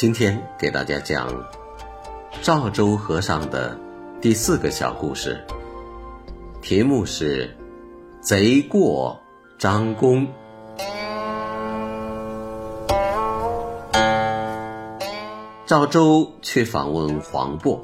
[0.00, 1.28] 今天给大家讲
[2.40, 3.76] 赵州和尚的
[4.18, 5.38] 第四个小故事，
[6.62, 7.54] 题目是
[8.22, 9.20] “贼过
[9.58, 10.26] 张公”。
[15.66, 17.78] 赵州去访问黄渤，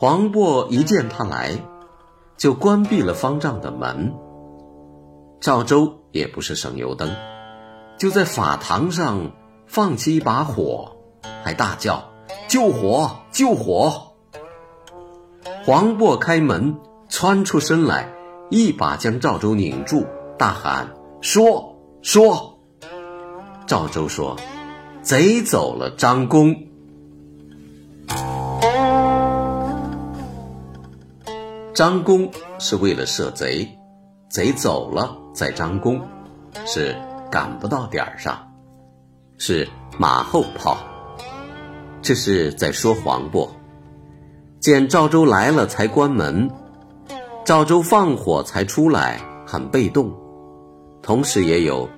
[0.00, 1.56] 黄渤一见他来，
[2.36, 4.12] 就关闭了方丈的门。
[5.40, 7.14] 赵州也不是省油灯，
[7.96, 9.30] 就在法堂上。
[9.70, 10.96] 放起一把火，
[11.44, 12.02] 还大叫
[12.50, 13.08] ：“救火！
[13.30, 14.08] 救火！”
[15.64, 16.74] 黄渤开门
[17.08, 18.12] 窜出身来，
[18.50, 20.04] 一把将赵州拧住，
[20.36, 20.92] 大喊
[21.22, 22.58] ：“说说！”
[23.64, 24.36] 赵州说
[25.02, 26.52] ：“贼走了张公。”
[31.72, 32.28] 张公
[32.58, 33.78] 是为了射贼，
[34.28, 36.00] 贼走了再张公，
[36.66, 36.96] 是
[37.30, 38.49] 赶不到点儿上。
[39.42, 40.76] 是马后炮，
[42.02, 43.50] 这是在说谎不。
[44.60, 46.50] 见赵州来了才关门，
[47.42, 50.14] 赵州放火才出来，很被动。
[51.00, 51.88] 同时也有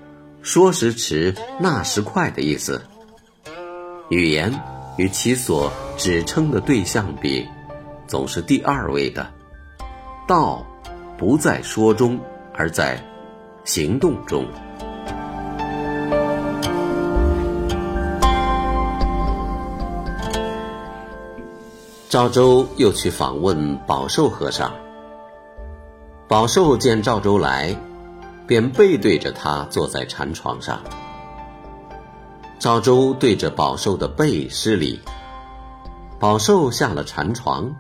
[0.41, 2.81] 说时迟那时快的意思。
[4.09, 4.55] 语言
[4.97, 7.45] 与其所指称的对象比，
[8.07, 9.29] 总是第二位的。
[10.29, 10.65] 道
[11.19, 12.21] 不在说中，
[12.55, 13.05] 而在
[13.65, 14.47] 行动中。
[22.13, 24.75] 赵州又去访问宝寿和尚。
[26.29, 27.75] 宝寿见赵州来，
[28.47, 30.83] 便背对着他坐在禅床上。
[32.59, 35.01] 赵州对着宝寿的背施礼。
[36.21, 37.75] 宝寿下了禅床，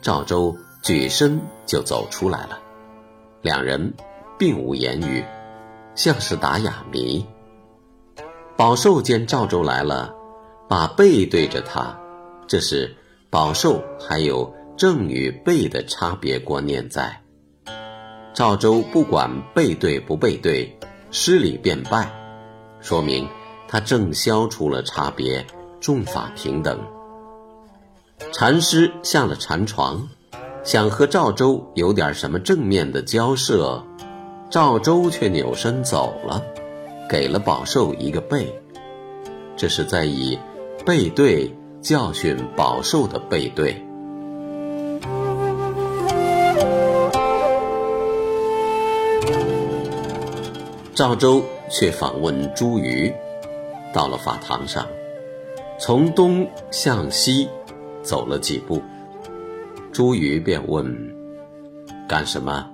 [0.00, 2.60] 赵州举身就走出来了。
[3.42, 3.94] 两人
[4.38, 5.24] 并无言语，
[5.96, 7.26] 像是打哑谜。
[8.56, 10.14] 宝寿见赵州来了，
[10.68, 11.98] 把背对着他，
[12.46, 12.94] 这是。
[13.36, 17.20] 宝寿还有正与背的差别观念在。
[18.32, 20.74] 赵州不管背对不背对，
[21.10, 22.10] 失礼便拜，
[22.80, 23.28] 说明
[23.68, 25.44] 他正消除了差别，
[25.80, 26.80] 众法平等。
[28.32, 30.08] 禅师下了禅床，
[30.64, 33.84] 想和赵州有点什么正面的交涉，
[34.48, 36.42] 赵州却扭身走了，
[37.06, 38.50] 给了宝寿一个背，
[39.58, 40.38] 这是在以
[40.86, 41.54] 背对。
[41.86, 43.80] 教训饱受的背对，
[50.96, 53.14] 赵州却访问朱瑜，
[53.94, 54.84] 到了法堂上，
[55.78, 57.48] 从东向西
[58.02, 58.82] 走了几步，
[59.92, 61.14] 朱瑜便问
[62.08, 62.68] ：“干什么？”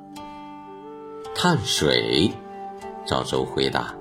[1.37, 2.33] 探水。
[3.05, 3.95] 赵州回答：“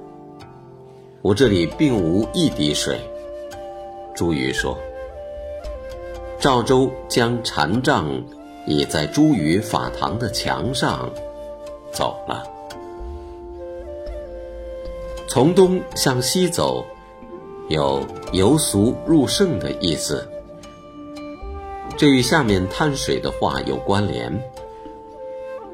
[1.22, 2.98] 我这里并无一滴水。”
[4.16, 4.78] 朱瑜说。
[6.42, 8.10] 赵州将禅杖
[8.66, 11.08] 倚在茱萸法堂的墙上，
[11.94, 12.44] 走了。
[15.28, 16.84] 从东向西走，
[17.70, 18.04] 有
[18.34, 20.28] 由俗入圣的意思。
[21.96, 24.34] 这与下面探水的话有关联，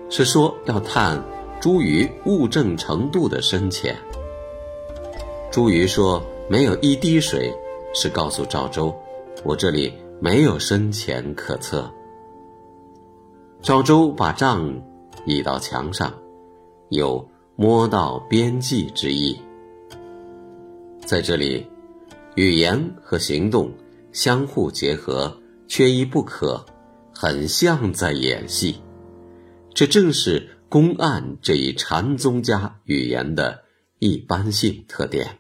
[0.10, 1.18] 是说要探
[1.62, 3.96] 茱萸物证程度的深浅。
[5.50, 7.56] 茱萸说没有一滴水，
[7.94, 8.94] 是告诉赵州，
[9.46, 9.94] 我这里。
[10.20, 11.92] 没有深浅可测。
[13.62, 14.82] 赵州把杖
[15.26, 16.14] 倚到墙上，
[16.90, 19.40] 有摸到边际之意。
[21.06, 21.66] 在这里，
[22.36, 23.72] 语言和行动
[24.12, 26.66] 相互结合，缺一不可，
[27.14, 28.82] 很像在演戏。
[29.74, 33.64] 这正是公案这一禅宗家语言的
[34.00, 35.38] 一般性特点。